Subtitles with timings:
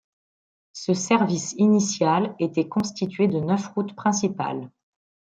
[0.73, 4.71] Ce service initial était constitué de neuf routes principales.